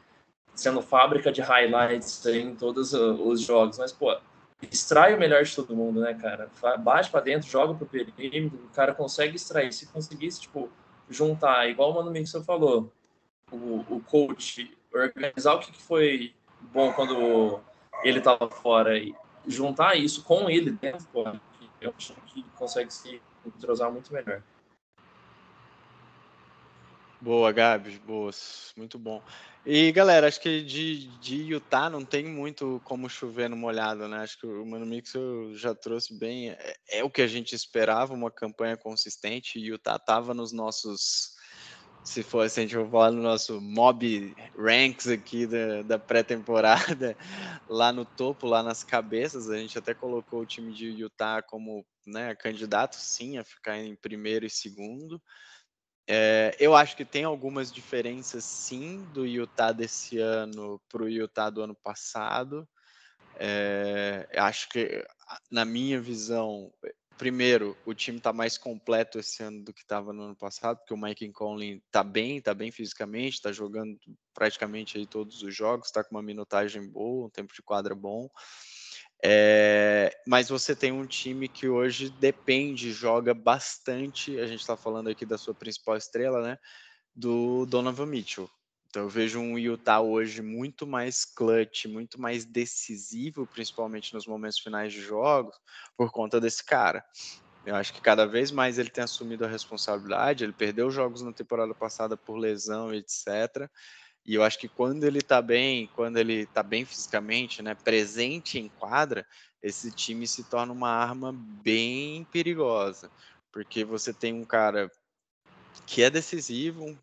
[0.56, 4.16] sendo fábrica de highlights em todos os jogos, mas, pô,
[4.72, 6.50] extrai o melhor de todo mundo, né, cara?
[6.80, 9.74] Bate para dentro, joga pro perímetro, o cara consegue extrair.
[9.74, 10.70] Se conseguisse, tipo,
[11.10, 12.92] juntar, igual o Mano Mixon falou,
[13.52, 16.34] o, o coach, organizar o que, que foi
[16.78, 17.60] bom quando
[18.04, 19.16] ele estava fora e
[19.48, 21.08] juntar isso com ele dentro,
[21.82, 24.44] eu acho que consegue se entrosar muito melhor.
[27.20, 29.24] Boa, Gabs, boas, muito bom.
[29.66, 34.20] E galera, acho que de, de Utah não tem muito como chover no molhado, né?
[34.20, 35.14] Acho que o Mano Mix
[35.54, 36.52] já trouxe bem.
[36.52, 39.60] É, é, o que a gente esperava, uma campanha consistente.
[39.60, 41.37] Utah estava nos nossos
[42.08, 47.18] se for se a gente for falar no nosso mob ranks aqui da, da pré-temporada,
[47.68, 51.86] lá no topo, lá nas cabeças, a gente até colocou o time de Utah como
[52.06, 55.22] né, candidato, sim, a ficar em primeiro e segundo.
[56.08, 61.50] É, eu acho que tem algumas diferenças, sim, do Utah desse ano para o Utah
[61.50, 62.66] do ano passado.
[63.36, 65.06] É, acho que,
[65.52, 66.72] na minha visão,
[67.18, 70.94] primeiro, o time está mais completo esse ano do que estava no ano passado, porque
[70.94, 73.98] o Mike Conley está bem, está bem fisicamente, está jogando
[74.34, 78.30] praticamente aí todos os jogos, está com uma minutagem boa, um tempo de quadra bom.
[79.24, 84.40] É, mas você tem um time que hoje depende, joga bastante.
[84.40, 86.58] A gente está falando aqui da sua principal estrela, né?
[87.16, 88.50] Do Donovan Mitchell.
[88.90, 94.60] Então eu vejo um Utah hoje muito mais clutch, muito mais decisivo, principalmente nos momentos
[94.60, 95.56] finais de jogos,
[95.96, 97.04] por conta desse cara.
[97.66, 100.44] Eu acho que cada vez mais ele tem assumido a responsabilidade.
[100.44, 103.70] Ele perdeu jogos na temporada passada por lesão, etc.
[104.26, 108.58] E eu acho que quando ele tá bem, quando ele tá bem fisicamente, né, presente
[108.58, 109.26] em quadra,
[109.62, 113.12] esse time se torna uma arma bem perigosa,
[113.52, 114.90] porque você tem um cara
[115.86, 116.98] que é decisivo,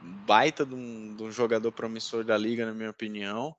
[0.00, 3.54] baita de um, de um jogador promissor da liga, na minha opinião.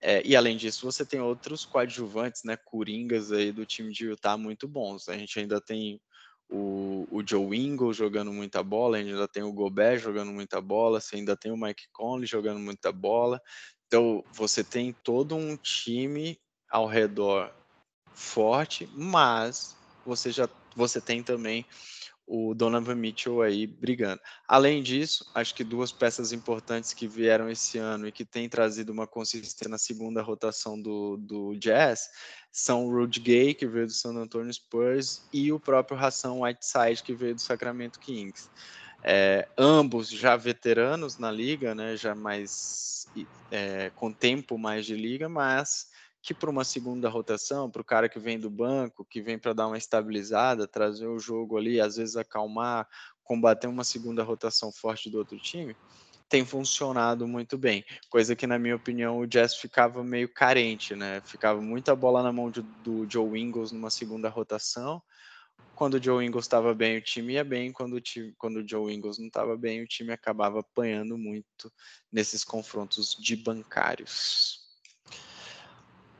[0.00, 4.36] É, e além disso, você tem outros coadjuvantes, né, coringas aí do time de Utah
[4.36, 5.08] muito bons.
[5.08, 6.00] A gente ainda tem
[6.48, 11.16] o, o Joe Ingles jogando muita bola, ainda tem o Gobert jogando muita bola, você
[11.16, 13.40] ainda tem o Mike Conley jogando muita bola.
[13.86, 17.52] Então, você tem todo um time ao redor
[18.12, 21.64] forte, mas você já você tem também
[22.26, 24.20] o Donovan Mitchell aí brigando.
[24.48, 28.92] Além disso, acho que duas peças importantes que vieram esse ano e que têm trazido
[28.92, 32.10] uma consistência na segunda rotação do, do Jazz
[32.50, 37.02] são o Rudy Gay, que veio do San Antonio Spurs, e o próprio Ração Whiteside,
[37.02, 38.48] que veio do Sacramento Kings.
[39.04, 43.06] É, ambos já veteranos na liga, né, já mais
[43.50, 45.88] é, com tempo mais de liga, mas
[46.26, 49.52] que para uma segunda rotação, para o cara que vem do banco, que vem para
[49.52, 52.88] dar uma estabilizada, trazer o jogo ali, às vezes acalmar,
[53.22, 55.76] combater uma segunda rotação forte do outro time,
[56.28, 57.84] tem funcionado muito bem.
[58.10, 61.22] Coisa que, na minha opinião, o Jazz ficava meio carente, né?
[61.24, 65.00] Ficava muita bola na mão de, do Joe Ingles numa segunda rotação.
[65.76, 67.70] Quando o Joe Ingles estava bem, o time ia bem.
[67.70, 71.72] Quando o, time, quando o Joe Ingles não estava bem, o time acabava apanhando muito
[72.10, 74.65] nesses confrontos de bancários.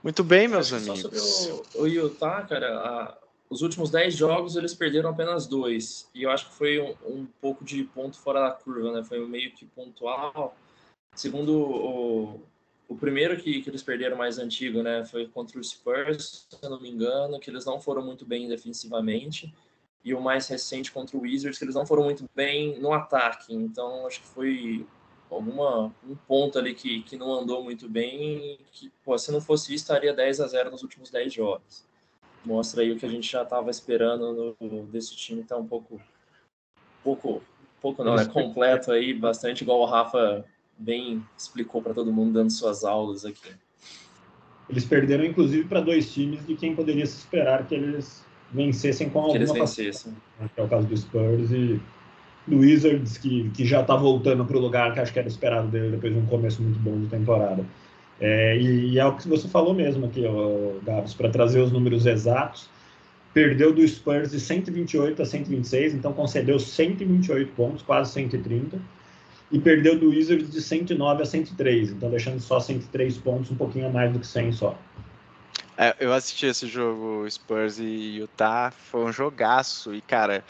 [0.07, 1.01] Muito bem, meus amigos.
[1.01, 3.19] Só sobre o, o Utah, cara, a,
[3.51, 6.09] os últimos 10 jogos eles perderam apenas dois.
[6.15, 9.03] E eu acho que foi um, um, pouco de ponto fora da curva, né?
[9.03, 10.57] Foi meio que pontual.
[11.13, 12.41] Segundo o,
[12.89, 15.05] o primeiro que, que eles perderam mais antigo, né?
[15.05, 18.47] Foi contra o Spurs, se eu não me engano, que eles não foram muito bem
[18.47, 19.53] defensivamente.
[20.05, 23.53] E o mais recente contra o Wizards, que eles não foram muito bem no ataque.
[23.53, 24.87] Então, acho que foi
[25.31, 29.75] alguma um ponto ali que, que não andou muito bem, que pô, se não fosse
[29.75, 31.85] isso, estaria 10 a 0 nos últimos 10 jogos.
[32.45, 36.01] Mostra aí o que a gente já estava esperando no, desse time, tá um pouco
[37.03, 37.43] pouco
[37.81, 40.45] pouco não, é completo aí, bastante igual o Rafa
[40.79, 43.53] bem explicou para todo mundo dando suas aulas aqui.
[44.69, 49.21] Eles perderam inclusive para dois times de quem poderia se esperar que eles vencessem com
[49.21, 50.17] alguma que eles vencessem.
[50.55, 51.81] Que é o caso do Spurs e
[52.47, 55.69] do Wizards, que, que já está voltando para o lugar que acho que era esperado
[55.69, 57.65] dele depois de um começo muito bom de temporada.
[58.21, 60.23] É, e, e, é o que você falou mesmo aqui,
[60.85, 62.69] Gabs, para trazer os números exatos.
[63.35, 68.79] Perdeu do Spurs de 128 a 126, então concedeu 128 pontos, quase 130.
[69.53, 73.87] E perdeu do Wizards de 109 a 103, então deixando só 103 pontos, um pouquinho
[73.87, 74.79] a mais do que 100 só.
[75.79, 79.95] É, eu assisti esse jogo Spurs e Utah, foi um jogaço.
[79.95, 80.43] E, cara,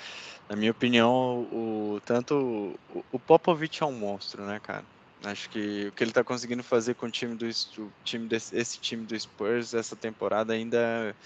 [0.48, 4.85] na minha opinião, o, tanto o, o Popovich é um monstro, né, cara?
[5.24, 8.56] Acho que o que ele está conseguindo fazer com o time do o time desse,
[8.56, 11.16] esse time do Spurs essa temporada ainda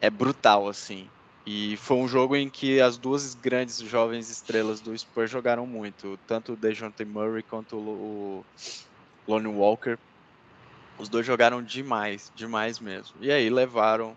[0.00, 1.08] é brutal, assim.
[1.46, 6.18] E foi um jogo em que as duas grandes jovens estrelas do Spurs jogaram muito,
[6.26, 8.44] tanto o DeJounte Murray quanto o,
[9.26, 9.98] Lonnie Walker.
[10.98, 13.14] Os dois jogaram demais, demais mesmo.
[13.20, 14.16] E aí levaram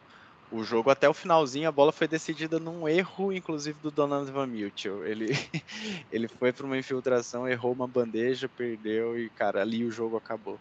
[0.52, 5.06] o jogo até o finalzinho, a bola foi decidida num erro, inclusive do Donovan Mitchell.
[5.06, 5.28] Ele,
[6.12, 10.60] ele foi para uma infiltração, errou uma bandeja, perdeu e, cara, ali o jogo acabou.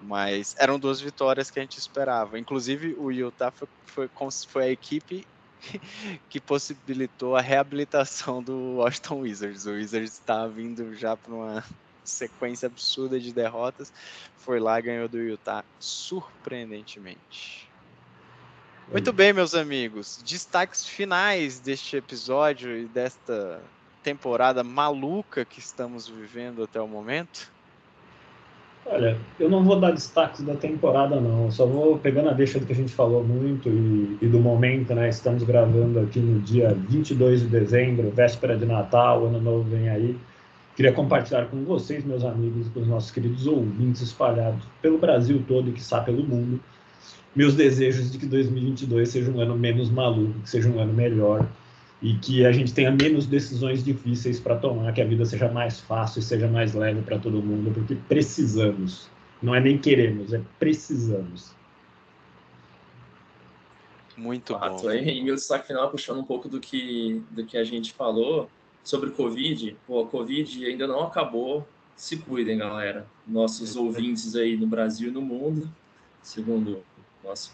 [0.00, 2.38] Mas eram duas vitórias que a gente esperava.
[2.38, 4.10] Inclusive, o Utah foi, foi,
[4.48, 5.24] foi a equipe
[6.28, 9.66] que possibilitou a reabilitação do Washington Wizards.
[9.66, 11.64] O Wizards estava vindo já para uma
[12.04, 13.92] sequência absurda de derrotas,
[14.36, 17.71] foi lá ganhou do Utah surpreendentemente.
[18.92, 20.22] Muito bem, meus amigos.
[20.22, 23.58] Destaques finais deste episódio e desta
[24.02, 27.50] temporada maluca que estamos vivendo até o momento?
[28.84, 31.50] Olha, eu não vou dar destaques da temporada, não.
[31.50, 34.94] Só vou pegando a deixa do que a gente falou muito e, e, do momento,
[34.94, 35.08] né?
[35.08, 40.18] Estamos gravando aqui no dia 22 de dezembro, véspera de Natal, Ano Novo vem aí.
[40.76, 45.70] Queria compartilhar com vocês, meus amigos, com os nossos queridos ouvintes espalhados pelo Brasil todo
[45.70, 46.60] e, quiçá, pelo mundo,
[47.34, 51.48] meus desejos de que 2022 seja um ano menos maluco, que seja um ano melhor
[52.02, 55.80] e que a gente tenha menos decisões difíceis para tomar, que a vida seja mais
[55.80, 59.08] fácil e seja mais leve para todo mundo, porque precisamos.
[59.40, 61.54] Não é nem queremos, é precisamos.
[64.16, 64.82] Muito Fato.
[64.82, 64.92] bom.
[64.92, 68.50] E meu destaque final, puxando um pouco do que, do que a gente falou
[68.82, 69.76] sobre o Covid.
[69.86, 71.66] Pô, a Covid ainda não acabou.
[71.96, 73.06] Se cuidem, galera.
[73.26, 75.70] Nossos ouvintes aí no Brasil e no mundo,
[76.20, 76.82] segundo
[77.24, 77.52] nosso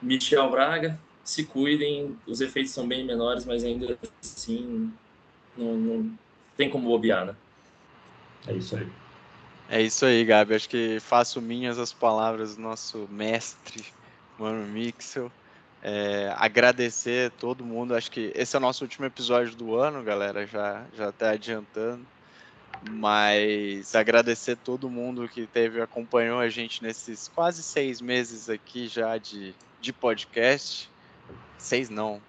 [0.00, 4.92] Michel Braga, se cuidem, os efeitos são bem menores, mas ainda assim
[5.56, 6.18] não, não
[6.56, 7.36] tem como bobear, né?
[8.46, 8.88] É isso aí.
[9.68, 10.54] É isso aí, Gabi.
[10.54, 13.84] Acho que faço minhas as palavras do nosso mestre,
[14.38, 15.30] Mano Mixel.
[15.82, 17.94] É, agradecer todo mundo.
[17.94, 20.46] Acho que esse é o nosso último episódio do ano, galera.
[20.46, 22.06] Já já até adiantando.
[22.90, 29.16] Mas agradecer todo mundo que teve acompanhou a gente nesses quase seis meses aqui já
[29.18, 30.90] de, de podcast
[31.62, 32.20] seis não,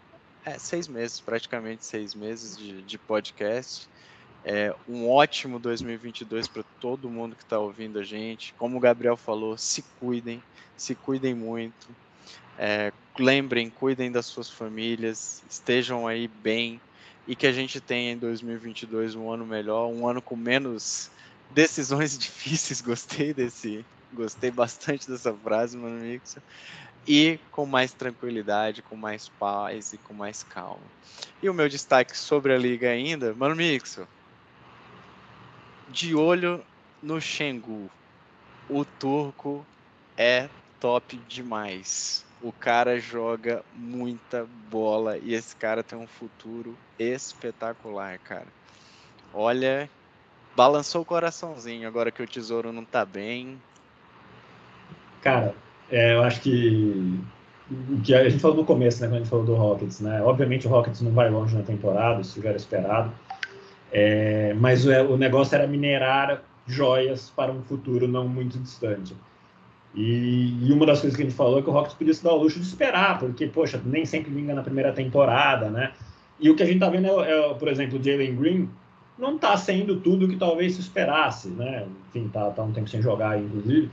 [0.46, 3.90] é, seis meses, praticamente seis meses de, de podcast.
[4.46, 8.54] É, um ótimo 2022 para todo mundo que está ouvindo a gente.
[8.54, 10.44] Como o Gabriel falou, se cuidem,
[10.78, 11.88] se cuidem muito.
[12.58, 16.80] É, lembrem, cuidem das suas famílias, estejam aí bem
[17.28, 21.10] e que a gente tenha em 2022 um ano melhor, um ano com menos
[21.52, 22.82] decisões difíceis.
[22.82, 26.42] Gostei desse, gostei bastante dessa frase, mano Mixo
[27.08, 30.84] e com mais tranquilidade, com mais paz e com mais calma.
[31.42, 34.08] E o meu destaque sobre a liga ainda, Mano Mixo,
[35.90, 36.64] de olho
[37.02, 37.90] no Xengu.
[38.70, 39.66] O turco
[40.18, 40.50] é
[40.80, 42.26] top demais.
[42.44, 48.48] O cara joga muita bola e esse cara tem um futuro espetacular, cara.
[49.34, 49.90] Olha,
[50.56, 53.58] balançou o coraçãozinho agora que o tesouro não tá bem.
[55.22, 55.56] Cara,
[55.90, 57.18] é, eu acho que
[57.72, 60.22] o que a gente falou no começo, né, quando a gente falou do Rockets, né?
[60.22, 63.12] Obviamente o Rockets não vai longe na temporada, isso já era esperado.
[63.92, 69.16] É, mas o, o, negócio era minerar joias para um futuro não muito distante.
[69.96, 72.24] E, e, uma das coisas que a gente falou é que o Rockets podia se
[72.24, 75.92] dar o luxo de esperar, porque, poxa, nem sempre vinga na primeira temporada, né?
[76.40, 78.70] E o que a gente tá vendo é, é por exemplo, o Jalen Green
[79.18, 81.86] não tá sendo tudo que talvez se esperasse, né?
[82.10, 83.92] Enfim, tá, tá um tempo sem jogar, inclusive.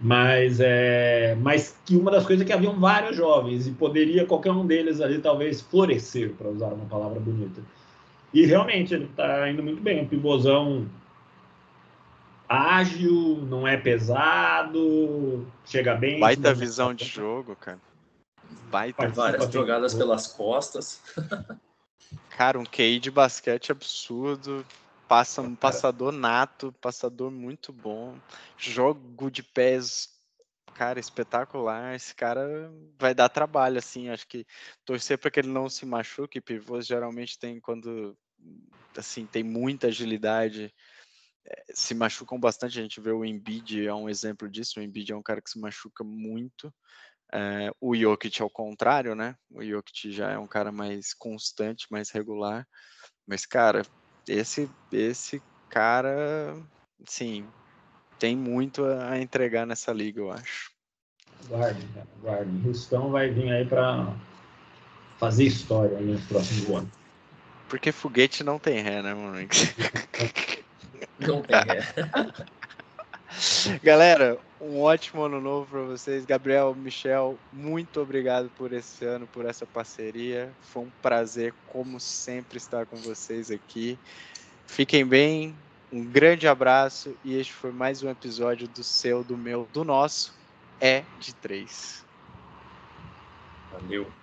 [0.00, 4.50] Mas, é, mas que uma das coisas é que haviam vários jovens e poderia qualquer
[4.52, 7.60] um deles ali talvez florescer, para usar uma palavra bonita.
[8.32, 10.02] E realmente ele está indo muito bem.
[10.02, 10.86] Um pivôzão
[12.52, 16.20] ágil, não é pesado, chega bem.
[16.20, 17.80] Baita visão de jogo, cara.
[18.70, 21.00] Baita várias jogadas pelas costas.
[22.36, 24.66] cara, um QI de basquete absurdo.
[25.08, 28.14] Passa um passador nato, passador muito bom.
[28.56, 30.08] Jogo de pés,
[30.74, 31.94] cara, espetacular.
[31.94, 34.08] Esse cara vai dar trabalho, assim.
[34.08, 34.46] Acho que
[34.84, 36.40] torcer para que ele não se machuque.
[36.40, 38.16] Pivôs geralmente tem quando
[38.96, 40.72] assim tem muita agilidade
[41.72, 42.78] se machucam bastante.
[42.78, 44.78] A gente vê o Embiid é um exemplo disso.
[44.78, 46.72] O Embiid é um cara que se machuca muito.
[47.32, 49.34] É, o Jokic ao contrário, né?
[49.50, 52.66] O Jokic já é um cara mais constante, mais regular.
[53.26, 53.82] Mas, cara,
[54.28, 56.54] esse, esse cara,
[57.06, 57.46] sim,
[58.18, 60.70] tem muito a entregar nessa liga, eu acho.
[61.48, 61.86] Guarde,
[62.20, 62.68] guarde.
[62.68, 64.14] Houston vai vir aí para
[65.18, 66.90] fazer história nos próximos anos.
[67.68, 69.38] Porque foguete não tem ré, né, mano?
[71.26, 71.82] Não tem ré.
[73.82, 76.24] Galera, um ótimo ano novo para vocês.
[76.24, 80.52] Gabriel, Michel, muito obrigado por esse ano, por essa parceria.
[80.60, 83.98] Foi um prazer, como sempre, estar com vocês aqui.
[84.66, 85.54] Fiquem bem,
[85.92, 90.34] um grande abraço e este foi mais um episódio do seu, do meu, do nosso
[90.80, 92.04] É de Três.
[93.70, 94.21] Valeu.